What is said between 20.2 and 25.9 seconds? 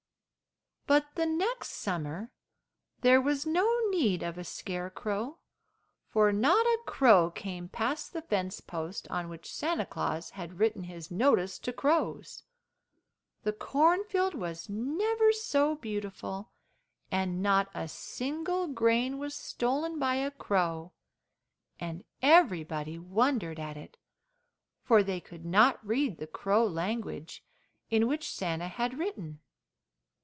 crow, and everybody wondered at it, for they could not